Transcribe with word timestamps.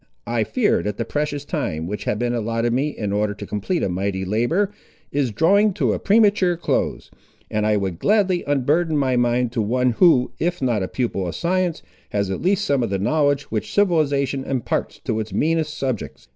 I 0.25 0.43
fear 0.43 0.81
that 0.81 0.97
the 0.97 1.05
precious 1.05 1.45
time, 1.45 1.85
which 1.85 2.05
had 2.05 2.17
been 2.17 2.33
allotted 2.33 2.73
me, 2.73 2.87
in 2.89 3.11
order 3.13 3.35
to 3.35 3.45
complete 3.45 3.83
a 3.83 3.87
mighty 3.87 4.25
labour, 4.25 4.71
is 5.11 5.29
drawing 5.31 5.73
to 5.73 5.93
a 5.93 5.99
premature 5.99 6.57
close, 6.57 7.11
and 7.51 7.67
I 7.67 7.77
would 7.77 7.99
gladly 7.99 8.43
unburden 8.45 8.97
my 8.97 9.15
mind 9.15 9.51
to 9.51 9.61
one 9.61 9.91
who, 9.91 10.31
if 10.39 10.59
not 10.59 10.81
a 10.81 10.87
pupil 10.87 11.27
of 11.27 11.35
science, 11.35 11.83
has 12.09 12.31
at 12.31 12.41
least 12.41 12.65
some 12.65 12.81
of 12.81 12.89
the 12.89 12.97
knowledge 12.97 13.51
which 13.51 13.71
civilisation 13.71 14.43
imparts 14.43 14.99
to 15.03 15.19
its 15.19 15.33
meanest 15.33 15.77
subjects. 15.77 16.27